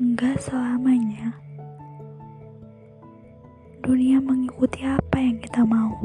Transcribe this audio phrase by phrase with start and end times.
[0.00, 1.36] enggak selamanya
[3.84, 6.00] dunia mengikuti apa yang kita mau.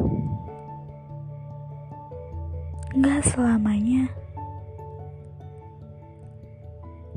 [2.91, 4.11] Enggak selamanya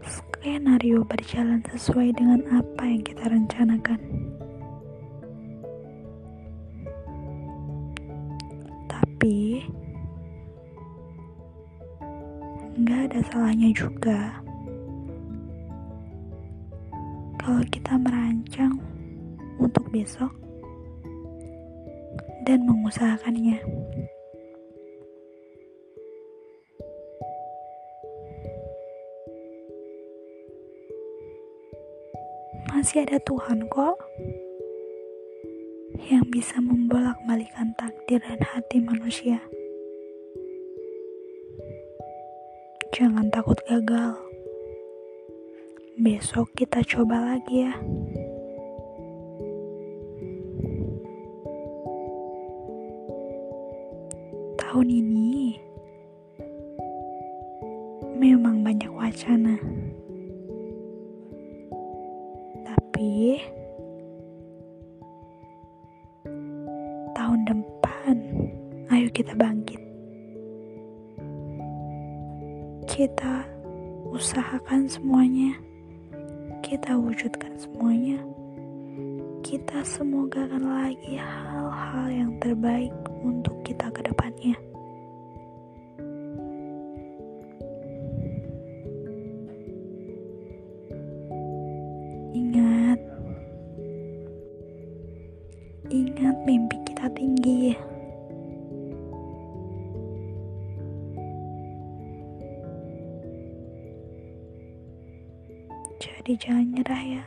[0.05, 4.01] skenario berjalan sesuai dengan apa yang kita rencanakan.
[8.89, 9.65] Tapi,
[12.77, 14.45] nggak ada salahnya juga
[17.45, 18.81] kalau kita merancang
[19.61, 20.33] untuk besok
[22.45, 23.61] dan mengusahakannya.
[32.73, 34.01] Masih ada Tuhan kok
[36.09, 39.41] yang bisa membolak-balikan takdir dan hati manusia.
[42.95, 44.15] Jangan takut gagal.
[45.99, 47.75] Besok kita coba lagi ya.
[54.59, 55.59] Tahun ini
[58.19, 59.84] memang banyak wacana.
[62.95, 63.43] Tapi
[67.11, 68.17] tahun depan,
[68.95, 69.83] ayo kita bangkit.
[72.87, 73.43] Kita
[74.15, 75.59] usahakan semuanya.
[76.63, 78.23] Kita wujudkan semuanya.
[79.43, 82.95] Kita semogakan lagi hal-hal yang terbaik
[83.27, 84.55] untuk kita ke depannya.
[92.35, 92.64] Ingat,
[95.95, 97.71] ingat mimpi kita tinggi.
[106.03, 107.25] Jadi jangan nyerah ya.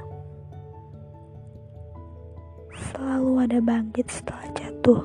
[2.79, 5.03] Selalu ada bangkit setelah jatuh.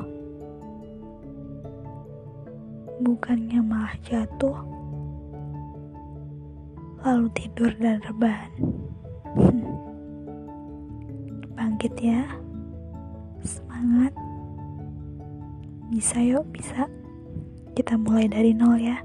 [3.02, 4.62] Bukannya malah jatuh,
[7.02, 8.55] lalu tidur dan rebahan.
[11.58, 12.31] Bangkit ya,
[13.43, 14.14] semangat,
[15.91, 16.87] bisa yuk, bisa.
[17.75, 19.03] Kita mulai dari nol ya.